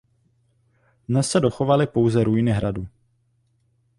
[1.09, 2.87] Dnes se dochovaly pouze ruiny hradu.